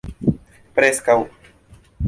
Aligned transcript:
preskaŭ 0.79 1.19